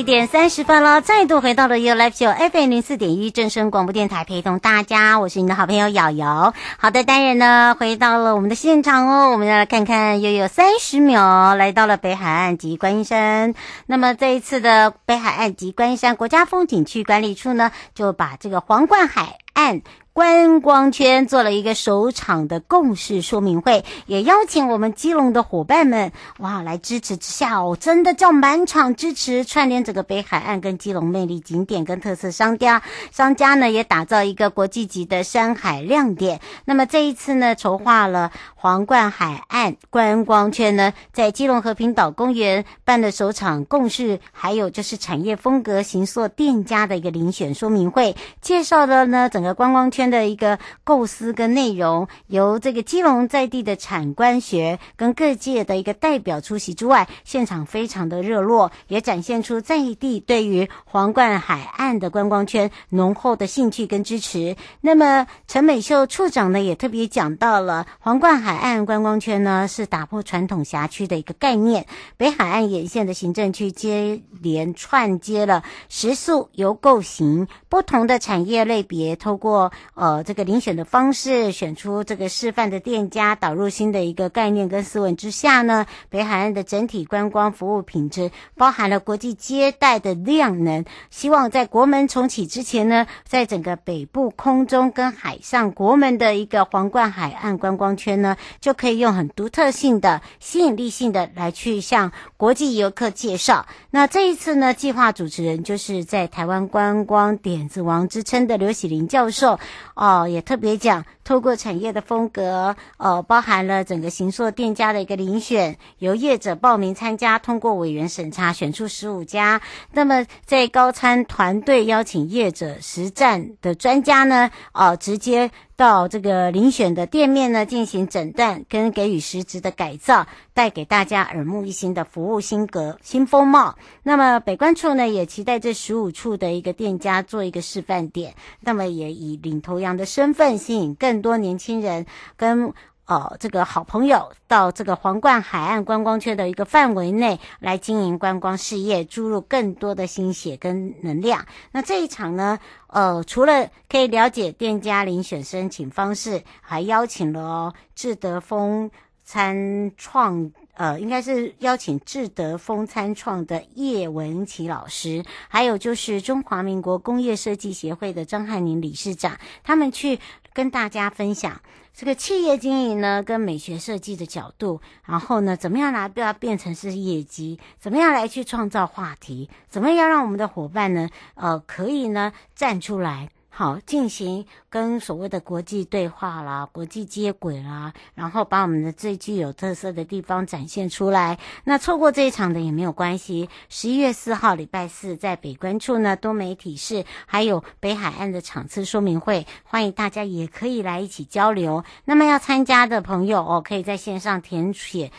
[0.00, 6.54] 一点三十分了，再度回到了 You Life Show FM 零四点一正声广播电台，陪同大家，我是你的好朋友瑶瑶。
[6.78, 13.52] 好的，当然呢，回到了我们的现场哦，我们要来看看，又有三十秒来到了北海岸及观音山。
[13.84, 19.82] 那么这一次的北海岸及观音山国家风景区管理处呢，就把这个皇冠海岸。
[20.12, 36.40] 观光圈做了一个首场的共识说明会，也邀请我们基隆的伙伴们哇来支持之下哦，真的叫满场支持，串联整个北海岸跟基隆魅力景点跟特色商家，商家呢也打造一个国际级的山海亮点。
[36.64, 49.99] 那么这一次呢，筹划了皇冠海岸观光圈呢，在基隆和平岛公园办的首场共识，还有就是产业风格形塑店家的一个遴选说明会，介绍了呢整个观光圈。
[50.00, 64.56] 圈的一个构思跟内容，由这个基隆在地的产官学跟各界的一个代表出席之外，现场非常的热络，也展现出在地对于皇冠海岸的观光圈浓厚的兴趣跟支持。
[64.80, 71.84] 那么陈美秀处长呢，也特别讲到了皇冠海岸观光圈呢，是打破传统辖区的一个概念，
[72.16, 79.70] 北海岸沿线的行政区接连串接了食宿游购行不同的产业类别，透过。
[79.94, 103.66] 呃，这个遴选的方式，选出这个示范的店家，导入新的一个概念跟思维之下呢，北海岸的整体观光服务品质，包含了国际接待的量能，希望在国门重启之前呢，在整个北部空中跟海上国门的一个皇冠海岸观光圈呢，就可以用很独特性的、吸引力性的来去向国际游客介绍。
[103.90, 109.58] 那这一次呢，计划主持人就是在台湾观光点子王之称的刘喜林教授。
[110.00, 119.60] 哦，也特别讲，透过产业的风格，呃，包含了整个行硕店家的一个遴选，由业者报名参加，通过委员审查，选出十五家。
[119.92, 125.50] 那么在高参团队邀请业者实战的专家呢，哦，直接。
[125.80, 133.78] 到这个遴选的店面呢，进行诊断跟给予实质的改造，带给大家耳目一新的服务新格新风貌。
[134.02, 142.04] 那么北关处呢，也期待这十五处的一个店家做一个示范点，那么也以领头羊的身份，吸引更多年轻人
[142.36, 142.74] 跟。
[143.10, 151.44] 哦，这个好朋友到这个皇冠海岸观光区的一个范围内来经营观光事业，注入更多的心血跟能量。
[151.72, 152.56] 那这一场呢，
[152.86, 158.88] 呃，除了可以了解店家遴选申请方式，还邀请了志德丰
[159.24, 170.18] 参创，呃，应该是邀请智德丰餐创的叶文琪老师，还有就是中华民国工业设计协会的张汉宁理事长，他们去
[170.54, 171.60] 跟大家分享。
[171.92, 177.58] 这个企业经营呢，跟美学设计的角度，然后呢，怎么样来不要变成是业绩？
[177.78, 179.50] 怎么样来去创造话题？
[179.68, 183.28] 怎么样让我们的伙伴呢，呃，可以呢站出来？
[183.52, 191.36] 好，进行跟所谓的国际对话啦、国际接轨啦，然后把我们的最具有特色的地方展现出来。
[191.64, 193.50] 那错过这一场的也没有关系。
[193.68, 201.84] 十一月四号礼拜四在北关处呢，多媒体室还有北海岸的场次说明会，欢迎大家也可以来一起交流。
[202.04, 205.10] 那么要参加的朋友哦，可以在线上填写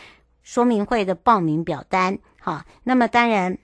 [0.42, 2.18] 说明会的报名表单。
[2.40, 3.58] 好，那么当然。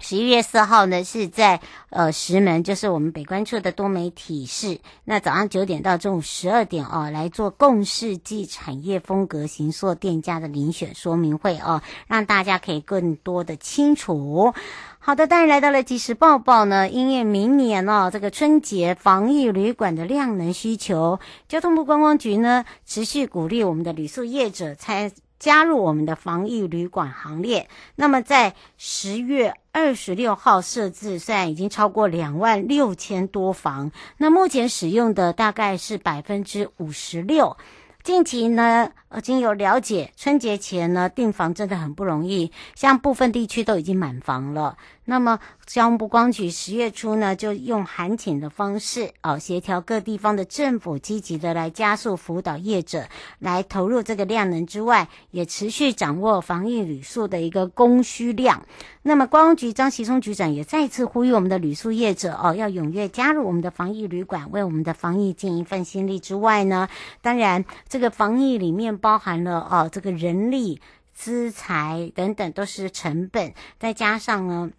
[0.00, 1.60] 十一月四号呢，是在
[1.90, 4.80] 呃石门，就是我们北关处的多媒体室。
[5.04, 14.54] 那早上九点到中午十二点哦，来做共识暨产业风格形塑店家的遴选说明会哦，让大家可以更多的清楚。
[14.98, 25.12] 好的，当然来到了即时报报呢，因为明年哦，这个春节防疫旅馆的量能需求，交通部观光局呢持续鼓励我们的旅宿业者参。
[25.40, 27.68] 加入我们的防疫旅馆行列。
[27.96, 37.56] 那么，在十月二十六号设置，虽然已经超过两万六千多房，那目前使用的大概是百分之五十六。
[38.02, 44.76] 近期呢，呃，经有了解，春节前呢订房真的很不容易，像部分地区都已经满房了。
[45.04, 53.04] 那么，交通部光局十月初呢，就用函请的方式，哦，协调各地方的政府，积极的来加速辅导业者
[53.40, 58.62] 来投入这个量能之外，也持续掌握防疫旅宿的一个供需量。
[59.02, 66.88] 那么，观光局张其松局长也再次呼吁我们的旅宿业者哦，要踊跃加入我们的防疫旅馆，为我们的防疫尽一份心力之外呢，
[67.20, 70.80] 当然，这个防疫里面包含了哦，这个人力、
[71.12, 74.70] 资财等等都是成本，再加上呢。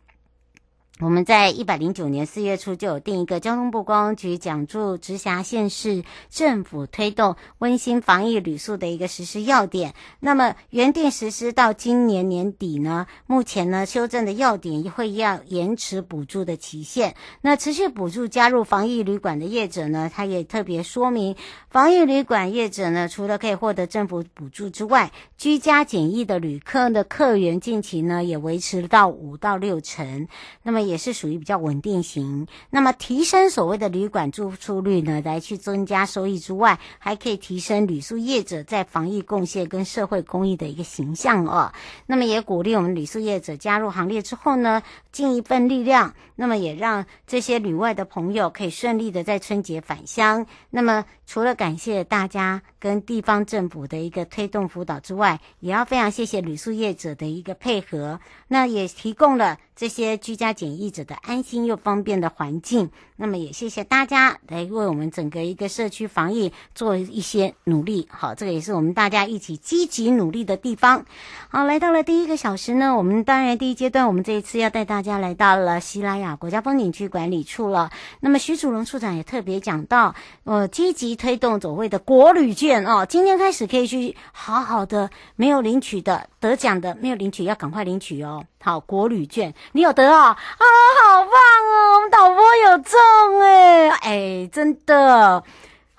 [1.01, 9.95] 我们在一百零九年四月初就有定一个交通部公安局讲助直辖县市政府推动温馨防疫旅宿的一个实施要点。
[10.19, 17.15] 那么原定实施到今年年底呢，目前呢修正的要点会要延迟补助的期限。
[17.41, 21.35] 那持续补助加入防疫旅馆的业者呢，他也特别说明，
[21.71, 30.27] 防疫旅馆业者呢，除了可以获得政府补助之外，居家检疫的旅客的客源近期呢也维持到五到六成。
[30.61, 30.90] 那么。
[30.91, 41.71] 也是属于比较稳定型，那么提升所谓的旅馆住宿率呢，来去增加收益之外，还可以提升旅宿业者在防疫贡献跟社会公益的一个形象哦。
[42.07, 44.83] 那么也鼓励我们旅宿业者加入行列之后呢，
[45.13, 50.45] 尽一份力量，那么也让这些旅外的朋友可以顺利的在春节返乡。
[50.71, 59.57] 那么除了感谢大家跟地方政府的一个推动辅导之外，也要非常谢谢旅宿业者的一个配合，那也提供了。
[59.81, 68.07] 这些居家检疫者的安心又方便的环境，那么也谢谢大家来为我们整个一个社区防疫做一些努力。
[68.11, 71.03] 好，这个也是我们大家一起积极努力的地方。
[71.49, 77.89] 好，来到了第一个小时呢，我们当然第一阶段，我们这一次要带大家来到了西拉雅国家风景区管理处了。
[78.19, 80.13] 那么徐祖荣处长也特别讲到，
[80.43, 88.45] 呃，积极推动所谓的国旅券哦，今天开始可以去好好的，没有领取的得奖的没有领取，要赶快领取哦。
[88.63, 90.27] 好，国旅券你有得啊？
[90.27, 90.65] 啊，
[91.03, 91.95] 好棒哦！
[91.95, 95.43] 我们导播有中哎，哎，真的。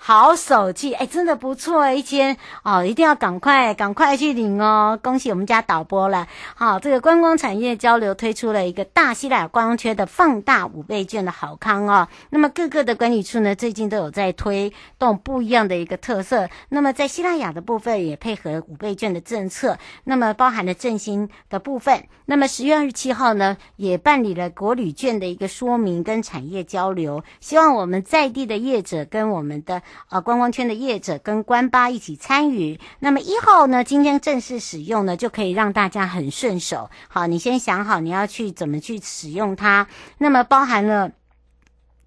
[0.05, 4.99] 好手气，哎，真的不错，一千哦，一定要赶快赶快去领哦！
[5.01, 6.27] 恭喜我们家导播了。
[6.57, 12.09] 好，这个观光产业交流推出了一个大西拉雅观光圈的放大五倍券的好康哦。
[12.31, 16.49] 那么各个的管理处呢，最近都有在推动不一样的一个特色。
[16.71, 22.03] 那么在西拉雅的部分也配合五倍券的政策，那么包含了振兴的部分。
[22.27, 29.81] 那么十月二十七号呢，也办理了国旅券的一个说明跟产业交流，希望我们在地的业者跟我们的。
[30.09, 32.79] 呃，观光圈的业者跟官巴一起参与。
[33.01, 36.91] 那么一号呢，今天正式使用呢，就可以让大家很顺手。
[37.09, 39.87] 好，你先想好你要去怎么去使用它。
[40.19, 41.13] 那么包含了。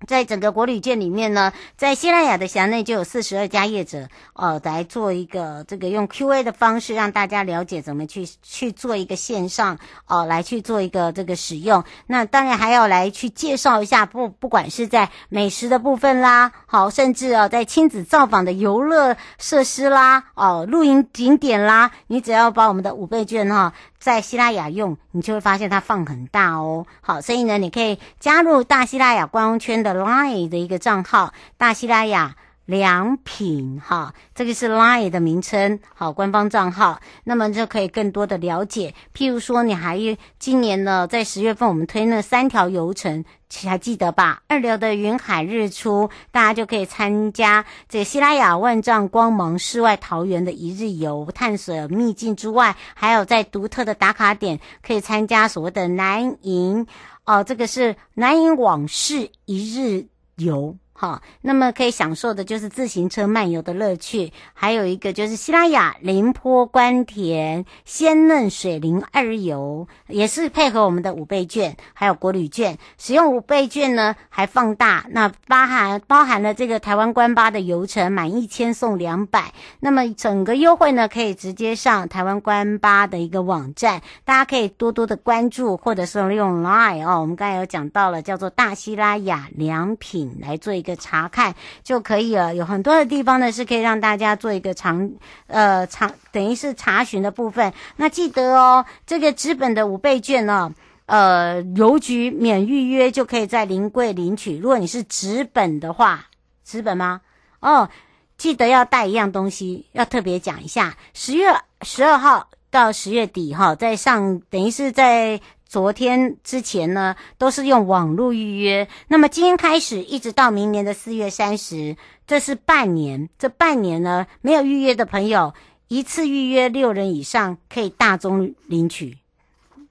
[0.08, 11.84] 在整个国旅券里面呢，在西拉雅的辖内就有四十二家业者，呃，来做一个这个用 Q&A 的方式，让大家了解怎么去去做一个线上，哦、来去做一个这个使用。
[12.08, 23.74] 那当然还要来去介绍一下，不不管是在美食的部分啦，好，甚至哦、在亲子造访的游乐设施啦，哦、露营景点啦，你只要把我们的五倍券哈。
[24.06, 26.86] 在西拉雅用，你就会发现它放很大哦。
[27.02, 32.36] 好，所以呢，你可以加入大西拉雅官方圈的 Line 的一个账号，大西拉雅。
[32.66, 38.94] 良品哈，这个是 Line 的名称，好，官方账号，那么就可以更多的了解。
[39.14, 40.00] 譬如说，你还
[40.40, 43.24] 今年呢，在十月份我们推那三条游程，
[43.66, 44.42] 还记得吧？
[44.48, 56.88] 二流的云海日出，大家就可以参加这个西拉雅万丈光芒世外桃源的一日游，探索秘境之外，还有在独特的打卡点可以参加所谓的南瀛
[57.26, 60.76] 哦，这个是南瀛往事一日游。
[60.98, 90.86] 好，那么可以享受的就是自行车漫游的乐趣，还有一个就是西拉雅林坡观田鲜嫩水灵二游，也是配合我们的五倍券，还有国旅券，使用五倍券呢还放大，那包含包含了这个台湾观巴的游程，满一千送两百，那么整个优惠呢可以直接上台湾观巴的一个网站，大家可以多多的关注，或者是用 Line 哦，我们刚才有讲到了叫做大西拉雅良品来做一个。
[90.86, 95.10] 一个查看就可以了，有很多的地方呢是可以让大家做一个长
[95.48, 97.74] 呃长等于是查询的部分。
[97.96, 100.72] 那记得哦，这个纸本的五倍券呢、
[101.08, 104.60] 呃，邮局免预约就可以在临柜领取。
[104.60, 106.28] 如果你是纸本的话，
[106.64, 107.22] 纸本吗？
[107.62, 107.90] 哦，
[108.38, 111.52] 记得要带一样东西，要特别讲一下，十月
[111.82, 115.42] 十二号到十月底哈，在上等于是在。
[115.76, 118.88] 昨天之前呢，都是用网络预约。
[119.10, 123.28] 那么今天开始，一直到明年的四月三十，这是半年。
[123.38, 125.54] 这半年呢，没有预约的朋友，
[125.90, 129.18] 一次预约六人以上可以大宗领取。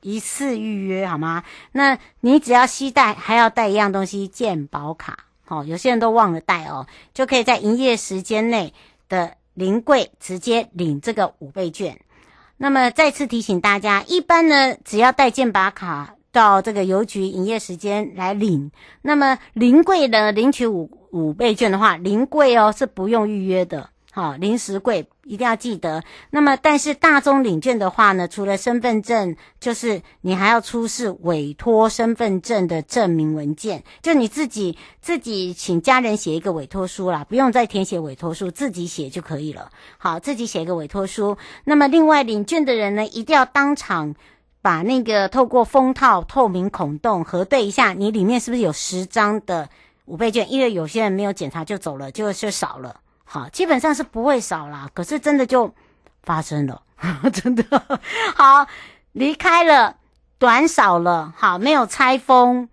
[0.00, 1.44] 一次预约好吗？
[1.72, 5.26] 那你只要携带，还要带一样东西，健保卡。
[5.48, 8.72] 哦，有些人都忘了带哦，就可以在营业时间内
[9.10, 12.00] 的临柜直接领这个五倍券。
[12.56, 18.70] 那么再次提醒大家，一般呢，只要带健保卡到这个邮局营业时间来领。
[19.02, 23.90] 那么临柜呢，领取五五倍券的话，临柜哦是不用预约的。
[24.16, 26.00] 好，临时柜一定要记得。
[26.30, 39.68] 那么，但是大宗领券的话呢，除了身份证，就是你还要出示委托身份证的证明文件，就你自己自己请家人写一个委托书啦，不用再填写委托书，自己写就可以了。
[39.98, 41.36] 好，自己写一个委托书。
[41.64, 44.14] 那么，另外领券的人呢，一定要当场
[44.62, 49.68] 把那个透过封套透明孔洞核对一下，你里面是不是有十张的
[50.04, 50.52] 五倍券？
[50.52, 53.00] 因为有些人没有检查就走了，就是少了。
[53.24, 55.74] 好，基本上是不会少啦，可是真的就
[56.22, 56.82] 发生了，
[57.32, 57.64] 真的
[58.36, 58.66] 好
[59.12, 59.96] 离开了，
[60.38, 62.68] 短少了，好没有拆封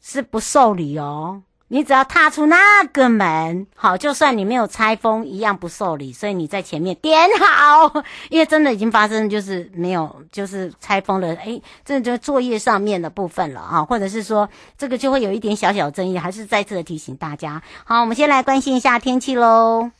[0.00, 1.42] 是不受理哦。
[1.74, 6.12] 你只要踏出那个门，好，就算你没有拆封，一样不受理。
[6.12, 7.92] 所以你在前面点好，
[8.30, 11.34] 因为真的已经发生，就是没有，就是拆封了。
[11.34, 17.60] 诶，这就作业上面的部分了啊， 或者是说这个就会有一点小小争议，还是再次的提醒大家。
[17.82, 19.90] 好，我们先来关心一下天气喽。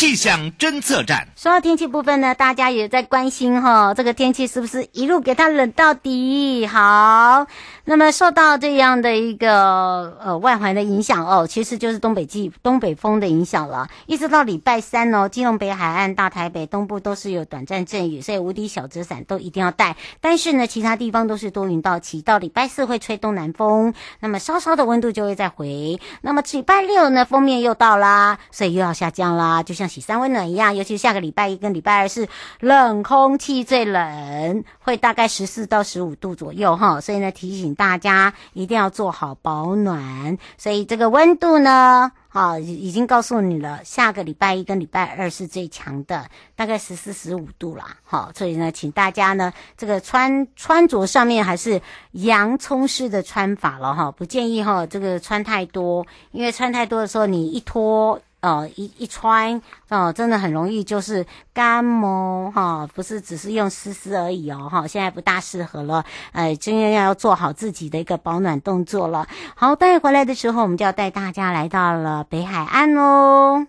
[0.00, 1.28] 气象侦测站。
[1.36, 6.66] 说到天气部分呢，大家也在关心哈，这个天气是不是一路给它冷到底？
[6.66, 7.46] 好，
[7.84, 13.88] 那么受到这样的一个呃外环的影响哦，其实就是东北季东北风的影响了。
[14.06, 19.94] 一直到礼拜三哦，金融北海岸、大台北东部都是有短暂阵雨，所以无敌小遮伞都一定要带。
[20.22, 26.00] 但是呢，其他地方都是多云到晴，到礼拜四会吹东南风，那么稍稍的温度就会再回。
[26.22, 29.89] 那么礼拜六呢，锋面又到啦，所以又要下降啦，就像。
[29.90, 32.28] 喜三温暖一样，尤其下个礼拜一跟礼拜二是
[32.60, 40.38] 冷空气最冷，会大概十四到十五度左右哈，所以呢，提醒大家一定要做好保暖。
[40.56, 47.96] 所以这个温度呢，好，已经告诉你了，下个礼拜一跟礼拜二是最强的，大概十四十五度啦。
[48.04, 51.82] 好，所以呢，请大家呢，这个穿穿着上面还是
[52.12, 58.20] 洋葱式的穿法了哈，不建议哈，这个穿太多，因为穿太多的时候你一脱。
[58.42, 69.26] 哦，一一穿哦，真的很容易就是干哦哈，不是只是用湿湿而已哦哈，现在不大适合了，哎，真的要做好自己的一个保暖动作了。
[69.54, 73.66] 好，待会回来的时候，我们就要带大家来到了北海岸哦。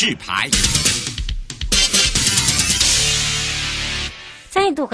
[0.00, 0.48] 示牌，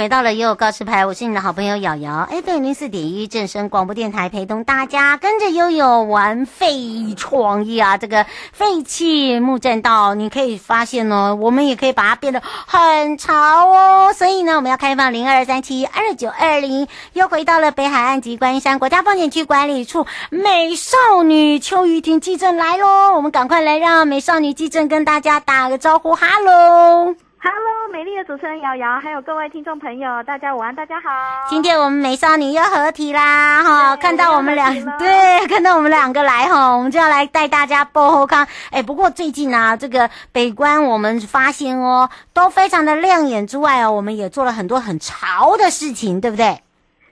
[0.06, 7.96] 回到了悠悠告示牌，我是你的好朋友瑶瑶，FM 零四点一正声广播电台，陪同大家跟着悠悠玩废创意啊！
[7.96, 14.12] 这个废弃木栈道，你可以发现哦，我们也可以把它变得很潮哦。
[14.12, 23.16] 所以呢，我们要开放零二三七二九二零，又回到了北海岸及观音山国家风景区管理处，美少女邱雨婷记者来喽！
[23.16, 27.16] 我们赶快来让美少女记者跟大家打个招呼，哈喽。
[27.48, 31.08] Hello，美丽的主持人瑶瑶，还有各位听众朋友，大家午安，大家好。
[31.48, 38.44] 今天我们美少女又合体啦，哈，看到我们两，对，看到我们两个来哈，我们就要来带大家播后康。
[38.72, 46.60] 哎，不过最近啊，这个北关我们发现哦，都非常的亮眼之外哦，我们也做了很多很潮的事情，对不对？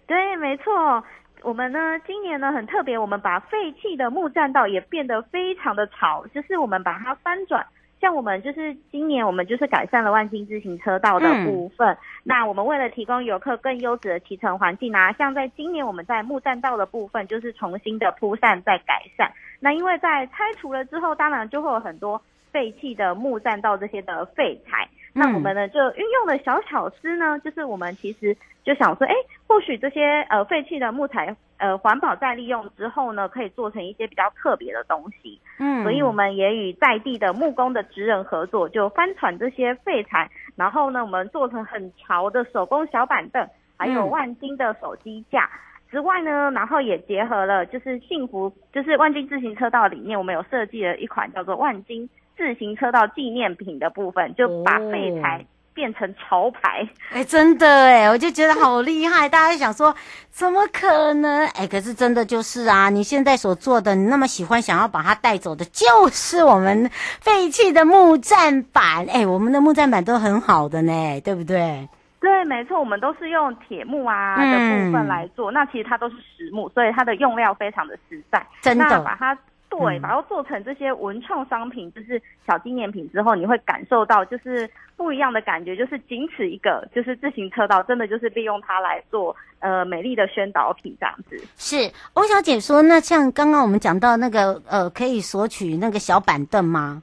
[0.08, 1.04] 对，没错。
[1.42, 7.64] 我们呢，今年呢很特别，我们把废弃的木栈道也变得非常的潮，就是我们把它翻转。
[8.04, 11.88] 像我们就是今年，我们就是改善了万金自行车道的部分。
[11.88, 19.32] 嗯、那我们为了提供游客更优质的骑乘环境啊，像在今年我们在木栈道的部分，就是重新的铺散再改善。
[19.58, 22.20] 那因为在拆除了之后，当然就会有很多
[22.52, 24.86] 废弃的木栈道这些的废材。
[25.14, 29.14] 那我们呢就运用的小巧思呢，就是我们其实就想说，哎，
[29.46, 35.40] 或许这些呃废弃的木材呃环保再利用之后呢，可以做成一些比较特别的东西。
[35.58, 45.44] 嗯，所以我们也与在地的木工的职人合作，就翻船这些废材，然后呢，我们做成很潮的手工小板凳，还有万金的手机架。
[45.44, 56.88] 嗯之外呢，然后也结合了就是幸福，就是万金自行车道里面，我们有设计了一款叫做万金自行车道纪念品的部分，就把废材变成潮牌。
[57.10, 59.28] 哎、哦，真的哎，我就觉得好厉害。
[59.28, 59.94] 大家想说，
[60.30, 61.46] 怎么可能？
[61.48, 66.88] 哎，可是真的就是啊，你现在所做的，你那么喜欢，想要把它带走的，就是我们
[67.20, 69.04] 废弃的木栈板。
[69.06, 71.88] 哎，我们的木栈板都很好的呢，对不对？
[72.20, 78.42] 对，没错，我们都是用铁木啊的部分来做，嗯、那其实它都是实木，所以它的用料非常的实在。
[78.62, 79.36] 真的，把它
[79.78, 91.40] 对，把它做成这些文创商品，就是小纪念品之后，你会感受到就是不一样的感觉，就是仅此一个，就是自行车道，真的就是利用它来做呃美丽的宣导品这样子。
[91.56, 97.02] 是，欧小姐说，那像刚刚我们讲到那个呃，可以索取那个小板凳吗？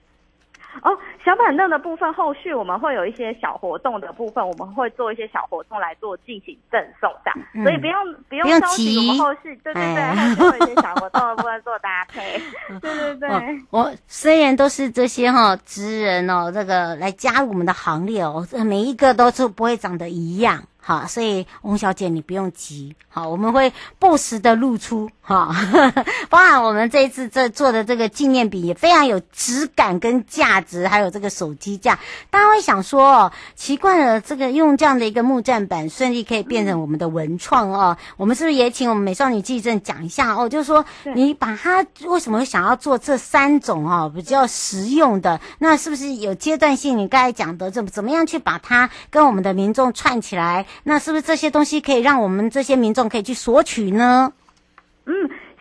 [0.83, 12.41] 哦，小板凳的部分，后续我们会有一些小活动的部分，我们会做一些小活动来做进行赠送这样，嗯、所以不用不用着急，我们后续对对对，哎、后续会有一些小活动的部分 做搭配，
[12.79, 13.29] 对对对。
[13.69, 20.63] 我虽然都是这些哈职人哦，这个来加入我们的行列哦，每一个都是不会长得一样。
[20.83, 25.55] 好，所以翁小姐你不用急，好，我们会不时的露出，哈，
[26.27, 31.99] 包含我们这一次这做的这个纪念品也非常有质感跟价值，还有这个手机架，
[32.31, 40.49] 大家会想说哦，奇怪了，这个用这样的一个木栈板顺利可以变成我们的文创哦，我们是不是也请我们美少女记忆镇讲一下哦？
[40.49, 40.83] 就是说
[41.13, 45.39] 你把它为什么会想要做这三种哦比较实用的？
[45.59, 46.97] 那是不是有阶段性？
[46.97, 50.65] 你刚才讲的怎么怎么样去把它跟我们的民众串起来？
[50.83, 54.31] 那是不是这些东西可以让我们这些民众可以去索取呢？
[55.05, 55.13] 嗯，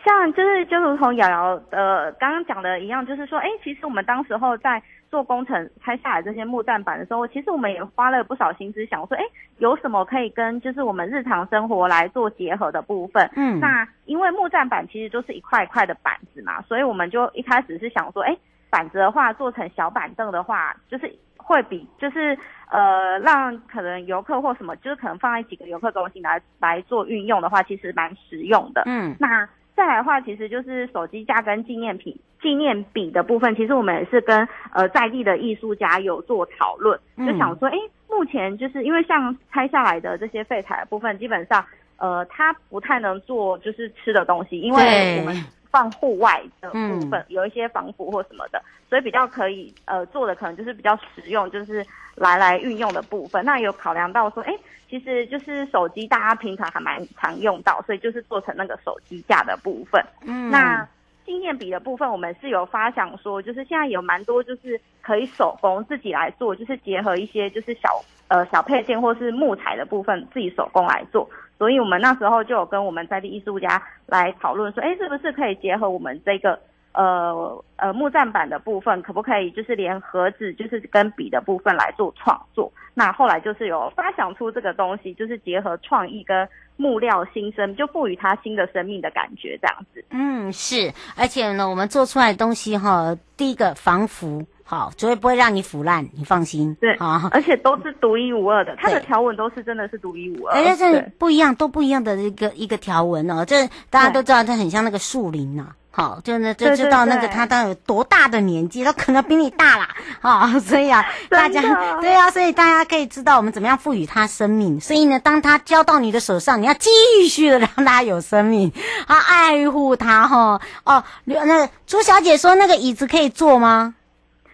[0.03, 9.23] 像就是就如同瑶瑶呃刚刚讲的一样，就是说，哎，其实我们当时候在做工程拆下来这些木栈板的时候，其实我们也花了不少心思，想说，哎，
[9.57, 13.29] 有什么可以跟就是我们日常生活来做结合的部分？
[13.35, 18.37] 嗯，那因为木栈板其实就是一块一块的板子嘛，所以我们就一开始是想说，哎，
[18.71, 21.13] 板子的话做成小板凳的话，就是。
[21.43, 22.37] 会比就是
[22.69, 28.83] 呃，让可能游客或什么，就是可能放在几个游客中心来来做运用的话，其实蛮实用的。
[28.85, 37.75] 嗯，那再来的话，其实就是手机架跟纪念品、纪念笔的部分，其实我们也是跟呃在地的艺术家有做讨论，就想说，哎，
[38.07, 41.65] 目前就是因为像拆下来的这些废材的部分，基本上
[41.97, 45.35] 呃，它不太能做就是吃的东西，因为我们。
[45.71, 53.43] 放户外的部分，嗯、有一些防腐或什么的，所以比较可以呃做的可能就是比较实用，就是来来运用的部分。
[53.45, 54.53] 那有考量到说，哎，
[54.89, 60.03] 其实就是手机大家平常还蛮常用到，所以就是做成那个手机架的部分。
[60.25, 60.87] 嗯，那
[61.31, 67.89] 纪念笔的部分，我们是有发想说，就是现在有蛮多就是可以手工自己来做，就是结合一些就是小
[68.27, 71.29] 呃小配件或是木材的部分，自己手工来做。
[71.57, 76.59] 所以我们那时候就有跟我们在地艺术家来讨论说，哎，是不是可以结合我们这个
[76.93, 82.71] 呃呃木栈板的部分，可不可以就是连盒子就是跟笔的部分来做创作？
[82.93, 90.03] 那后来就是有发想出这个东西，就是结合创意跟木料新生，就赋予它新的生命的感觉，这样子。
[90.09, 94.45] 嗯，是，而且呢，我们做出来的东西哈，第一个防腐。
[94.63, 96.73] 好，绝对不会让你腐烂，你放心。
[96.79, 100.57] 对，啊，而且都是独一无二的，它的条纹都是真的是独一无二。
[100.57, 103.43] 而且这不一样，都不一样的一个一个条纹哦。
[103.43, 105.75] 这大家都知道，它很像那个树林呐。
[105.93, 109.89] 好，就那就知道那个他到底有多大的年纪，他可能比你大啦。
[110.21, 111.61] 好，所以啊，大家
[111.99, 114.79] 对啊，所以大家可以知道我们怎么样赋予他生命。
[114.79, 116.89] 所以呢，当他交到你的手上，你要继
[117.29, 118.71] 续的 让他有生命，
[119.05, 120.61] 啊爱护他哈。
[120.85, 123.95] 哦，那朱小姐说那个椅子可以坐吗？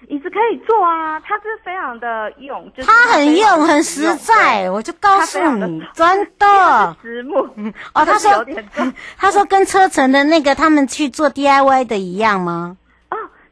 [0.08, 4.70] 椅子可以坐啊，它是非常的用，就是它很用，很实在。
[4.70, 6.96] 我就告诉你，真的。
[7.04, 7.38] 实木
[7.94, 8.46] 哦，他说，
[9.18, 12.78] 他说跟车城的那个他们去做 DIY 的一样吗？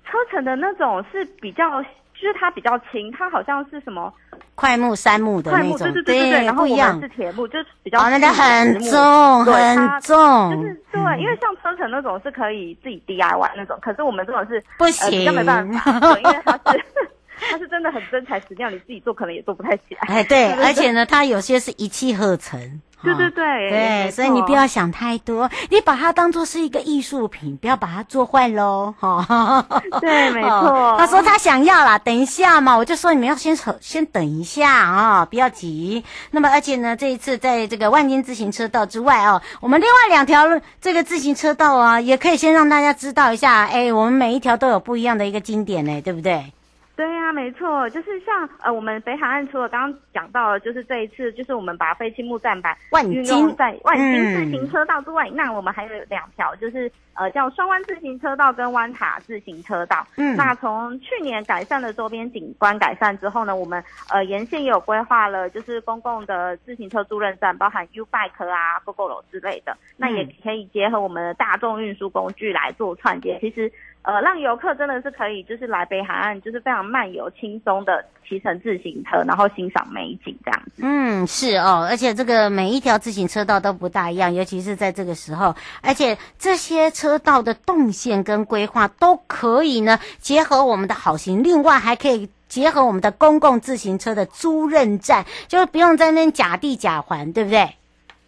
[0.05, 4.13] 哦，车城的那种是比较，就是它比较轻，它好像是什么？
[4.55, 16.81] 快木、杉木的那种，对对对对对，然后我们是铁木，就是比较哦，那个很重很重，就是对，因为像车城那种是可以自己 DIY 那种，可是我们这种是不行，比较没办法，因为它是
[17.51, 20.15] 它是真的很真材实料，你自己做可能也做不太起来。
[20.15, 22.81] 哎，对， 而且呢，它有些是一气呵成。
[23.05, 29.65] 对对对，对，所以你不要想太多，你把它当做是一个艺术品，不要把它做坏喽， 哈。
[30.01, 30.95] 对，没错。
[30.97, 36.03] 他说他想要啦，等一下嘛，我就说你们要先先等一下啊，不要急。
[36.31, 40.45] 那么而且呢，这一次在这个万金自行车道之外哦，我们另外两条
[40.81, 46.51] 这个自行车道啊，也可以先让大家知道一下，哎，我们每一条都有不一样的一个经典呢，对不对？
[46.95, 52.75] 对呀、啊，没错，就是像呃，我们北海岸除了刚刚讲到的，就是这一次，就是我们把废弃木栈板
[53.10, 60.08] 运用在万金自行车道之外，嗯、那我们还有两条，就是呃叫双湾自行车道跟湾塔自行车道。
[60.15, 73.38] 嗯，那从去年改善了周边景观改善之后呢，我们呃沿线也有规划了，就是公共的自行车租赁站，包含 U Bike 啊、Gogoro 之类的，那也可以结合我们的大众运输工具来做串接。
[73.41, 73.69] 其实。
[74.05, 80.83] 呃，让游客真的是可以，就是来北海岸，就是非常漫游、轻松的骑乘自行车，然后欣赏美景这样子。
[80.83, 97.75] 嗯，是哦，而且这个每一条自行车道都不大一样，尤其是在这个时候，而且这些车道的动线跟规划都可以呢结合我们的好行，另外还可以结合我们的公共自行车的租任站，就不用在那假地假环，对不对？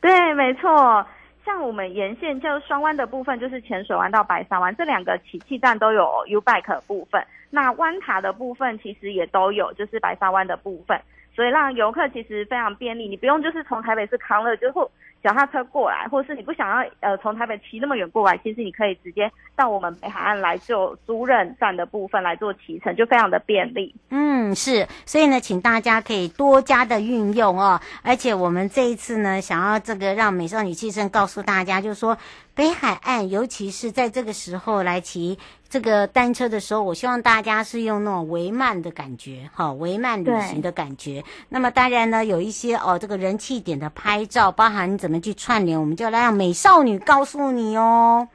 [0.01, 1.05] 对，没错。
[1.47, 7.25] 像我们沿线就双湾的部分，就是浅水湾到白沙湾这两个起气站都有 U Bike 部分。
[7.49, 10.99] 那湾塔的部分其实也都有，就是白沙湾的部分，
[11.38, 13.08] 所以让游客其实非常便利。
[13.08, 14.89] 你不用就是从台北市康乐就或
[15.23, 23.93] 脚踏车过来，或者是你不想要呃从台北骑那么远过来，其实你可以直接到我们北海岸来做租赁站的部分来做骑乘，就非常的便利。
[24.10, 27.80] 嗯，是，所以呢，请大家可以多加的运用哦。
[28.04, 32.17] 而且我们这一次呢，想要这个让美少女汽车告诉大家，就是说
[32.56, 35.38] 北海岸，尤其是在这个时候来骑
[35.69, 41.23] 这个单车的时候，我希望大家是用那种微慢的感觉，哈，微慢旅行的感觉。
[41.49, 48.27] 那么当然呢，有一些哦，这个人气点的拍照，包含你怎么去串联，我们就来让美少女告诉你哦。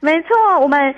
[0.00, 0.94] 没错，我们。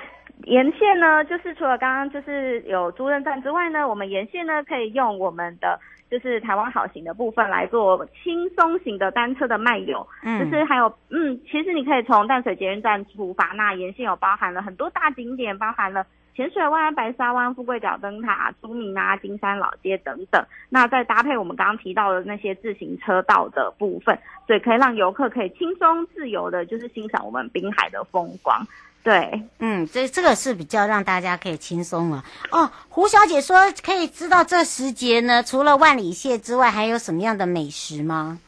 [0.46, 5.80] 沿线呢，就是除了刚刚就是有租赁站之外呢，我们沿线呢可以用我们的
[6.14, 10.06] 就是台湾好行的部分来做轻松型的单车的漫游。
[10.22, 20.40] 嗯，就是还有嗯，其实你可以从淡水捷运站出发，那沿线有包含了很多大景点，包含了浅水湾、白沙湾、富贵角灯塔、朱铭啊、金山老街等等。
[20.68, 28.64] 那再搭配我们刚刚提到的那些自行车道的部分，所以可以让游客可以轻松自由的，就是欣赏我们滨海的风光。
[29.04, 32.70] 对，嗯，这这个是比较让大家可以轻松了哦。
[32.88, 38.38] 胡小姐说，可以知道这时节呢，除了万里蟹之外，还有什么样的美食吗？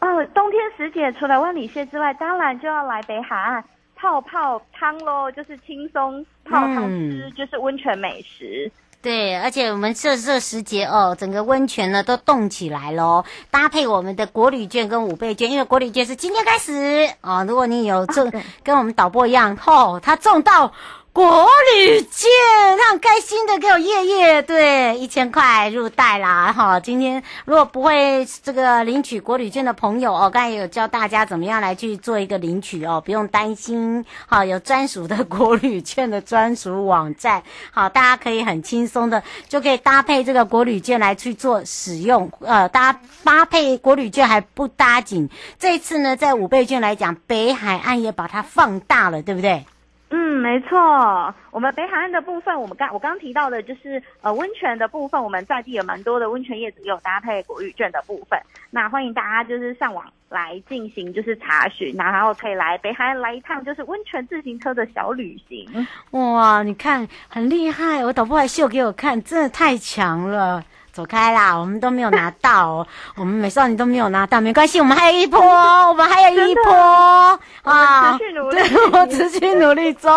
[0.00, 3.62] 哦，冬天时节除了万里蟹之外，当然就要来北海岸
[3.94, 8.72] 泡泡汤喽，就是轻松泡汤吃，嗯、就是温泉美食。
[9.02, 20.72] 对，而且我们这这时节哦，整个温泉呢都冻起来喽，搭配我们的国旅券跟五倍券，因为国旅券是今天开始哦，如果你有中，啊、跟我们导播一样，吼、哦，他中到。
[21.14, 21.46] 国
[21.76, 22.30] 旅券，
[22.78, 26.80] 他很开心的给我叶叶，对，一千块入袋啦哈。
[26.80, 49.66] 今天如果不会这个领取国旅券的朋友哦，刚才有教大家怎么样来去做一个领取哦，不用担心，好，有专属的国旅券的专属网站，好，大家可以很轻松的就可以搭配这个国旅券来去做使用，呃，搭搭配国旅券还不搭紧，这次呢，在五倍券来讲，北海岸也把它放大了，对不对？
[50.14, 58.38] 嗯，没错，我们北海岸的部分，我们刚我刚提到的就是呃温泉的部分，我们在地有蛮多的温泉业者有搭配国旅券的部分，
[58.70, 65.66] 那欢迎大家就是上网来进行就是查询，然后可以来北海岸来一趟就是温泉自行车的小旅行。
[66.10, 70.62] 哇，你看很厉害，我导播还秀给我看，真的太强了。
[70.92, 75.40] 走开啦，我们都没有拿到，哦， 我们美少女都没有拿到，没关系，我们还有一波，
[75.88, 78.12] 我们还有一波啊！
[78.12, 80.12] 持续努力，对， 我持续努力中，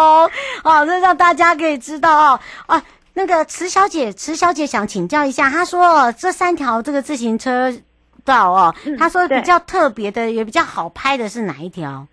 [0.63, 2.39] 好，这让大家可以知道哦。
[2.67, 2.83] 啊，
[3.13, 7.73] 那个池小姐，池小姐想请教一下，她说这三条这个自行车
[8.25, 12.05] 道哦，嗯、她说比较特别的，也比较好拍的是哪一条？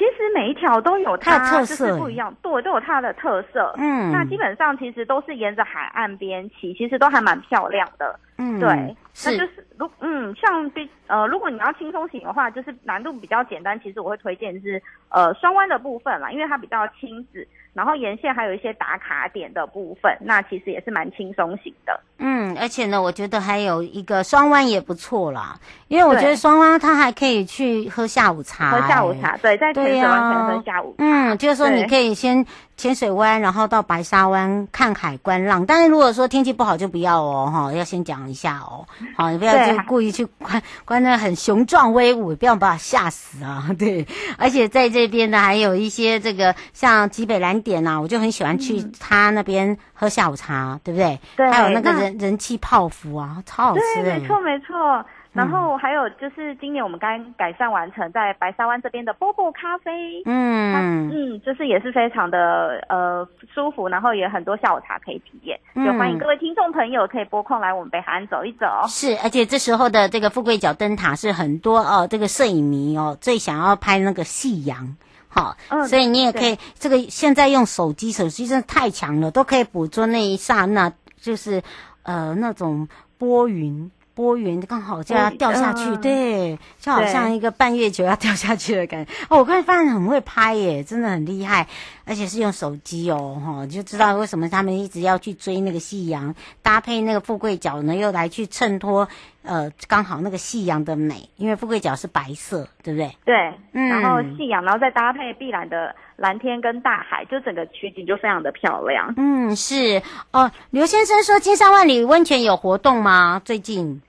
[0.00, 3.74] 其实每一条都有它特色，就是不一样，对，都有它的特色。
[3.76, 8.18] 嗯，那基本上其实都是沿着海岸边骑，其实都还蛮漂亮的。
[8.40, 13.78] 嗯，对，那就是如嗯，像比呃，如果你要轻松型的话，就是难度比较简单。
[13.80, 17.46] 其实我会推荐是呃双弯的部分啦，因为它比较亲子。
[17.72, 22.00] 然后沿线还有一些打卡点的部分，那其实也是蛮轻松型的。
[22.18, 31.04] 嗯，而且呢，我觉得还有一个双弯也不错啦，因为我觉得双弯它还可以去喝下午茶，喝下午茶，对，在浅水湾可以喝下午茶。
[31.04, 32.44] 嗯，就是说你可以先。
[32.80, 35.66] 浅水湾，然后到白沙湾看海观浪。
[35.66, 44.06] 但是如果说天气不好就不要哦，哈，要先讲一下哦， 好，你不要就故意去 观观那很雄壮威武，不要把它吓死啊， 对。
[44.38, 51.20] 而且在这边呢，还有一些这个像极北蓝点呐，我就很喜欢去他那边喝下午茶，对不对？
[51.36, 51.50] 对。
[51.50, 54.04] 还有那个人人气泡芙啊，超好吃的。
[54.04, 55.04] 对，没错，没错。
[55.32, 61.10] 然后还有就是今年我们刚改善完成在白沙湾这边的波波咖啡，嗯。
[61.12, 68.66] 嗯，就是也是非常的呃舒服，然后也很多下午茶可以体验，嗯、就欢迎各位听众朋友可以拨空来我们北海岸走一走。
[68.88, 74.96] 是，而且这时候的这个富贵角灯塔是很多哦，这个摄影迷哦最想要拍那个夕阳，
[75.28, 75.56] 好、
[75.88, 81.62] 所以你也可以这个现在用手机，手机真的太强了，都可以捕捉那一刹那，就是
[82.02, 82.88] 呃那种
[83.18, 83.90] 波云。
[84.20, 89.10] 波云刚好就要掉下去，嗯、对，就好像一个半月球要掉下去的感觉。
[89.30, 91.66] 哦，我看发现很会拍耶，真的很厉害，
[92.04, 99.08] 而且是用手机哦，哈，就知道为什么他们一直要去追那个夕阳，搭配那个富贵角呢，又来去衬托，
[99.42, 103.16] 呃，刚好那个夕阳的美，因为富贵角是白色，对不对？
[103.24, 103.34] 对，
[103.72, 109.14] 嗯，然后夕阳，然后再搭配碧蓝的蓝天跟大海，就整个取景就非常的漂亮。
[109.16, 110.02] 嗯，是
[110.32, 110.50] 哦。
[110.68, 113.40] 刘先生说，金山万里温泉有活动吗？
[113.42, 114.02] 最近？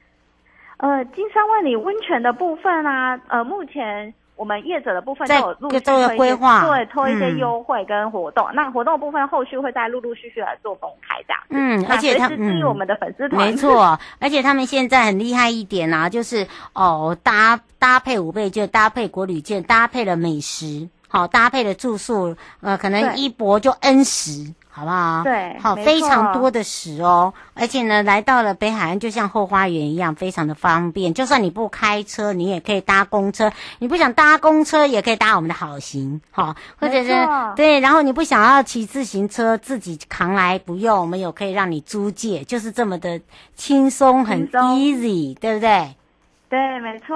[0.82, 8.44] 呃，金山万里温泉的部分啊，呃，目前我们业者的部分都有陆续做规划，对，拖一些优惠跟活动。
[8.48, 11.44] 嗯、那活动的部分后续会再陆陆续续来做公开这样。
[11.52, 24.52] 嗯，而且他们我们的粉丝团、嗯、没错，而且他们现在很厉害一点啊，就是哦搭搭配五倍券，搭配国旅券，搭配了美食，好搭配了住宿，呃，可能一博就 N 十。
[24.74, 25.24] 好不好？
[25.24, 31.14] 对，好，非常多的食哦，而且呢，来到了北海岸就像后花园一样，非常的方便。
[31.14, 37.10] 就算你不开车，你也可以搭公车；你不想搭公车，也可以搭我们的好行，好，或者是
[37.58, 37.82] 对。
[37.82, 43.20] 然后你不想要骑自行车自己扛来，不用，我们有可以让你租借，就是这么的
[43.56, 45.96] 轻松，很 easy，对不对？
[46.50, 47.16] 对，没错。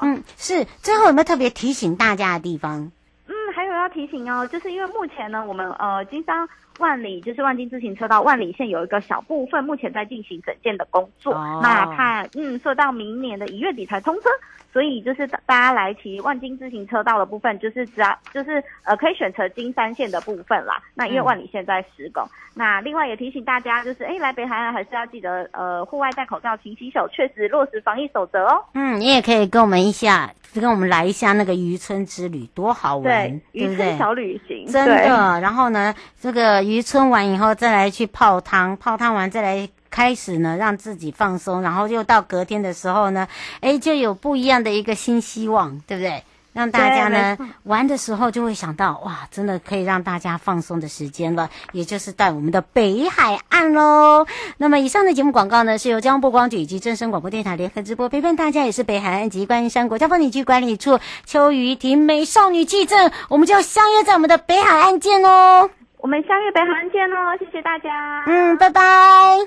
[0.00, 0.66] 嗯，是。
[0.82, 2.90] 最后有没有特别提醒大家的地方？
[3.28, 6.48] 嗯，还有要提醒哦，就是因为目前呢，我们呃经商。
[6.78, 11.34] 万里就是万金自行车道万里线有一个小部分，目前在进行整建的工作。
[11.34, 14.28] 哦、那看，嗯，说到明年的一月底才通车，
[14.72, 20.82] 所以就是大家来骑万金自行车道的部分，就是只要就是呃可以选择金山线的部分啦。
[20.94, 28.62] 那因为万里线在施工，嗯、那另外也提醒大家，就是哎来北海岸还是要记得呃户外戴口罩、勤洗手，确实落实防疫守则哦。
[28.74, 33.86] 嗯，你也可以跟我们一下，跟我们来一下那个渔村之旅，多好玩，对，对不对？
[33.86, 35.40] 渔村小旅行，真的。
[35.40, 36.65] 然后呢，这个。
[36.66, 43.28] 渔村完以后，再来去泡汤，泡汤完再来开始呢，让自己放松，然后又到隔天的时候呢，
[43.60, 46.22] 哎，就有不一样的一个新希望，对不对？
[46.52, 54.26] 让大家呢玩的时候就会想到，哇，真的可以让大家放松的时间了，也就是在我们的北海岸喽。
[54.56, 65.68] 那么以上的节目广告呢，是由交通部光局以及正声广播电台联合直播，陪伴大家也是北海岸及观音山国家风景区管理处秋雨亭美少女记证，我们就要相约在我们的北海岸见哦。
[65.98, 68.22] 我们相约北航见喽，谢谢大家。
[68.26, 68.80] 嗯，拜拜，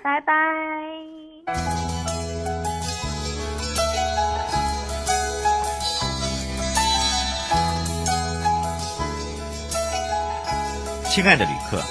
[0.03, 0.33] 拜拜。
[11.05, 11.81] 亲爱的旅客，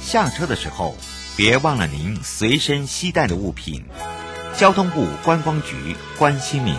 [0.00, 0.94] 下车的时候
[1.36, 3.84] 别忘了您随身携带的物品。
[4.54, 6.74] 交通部观光局关心您。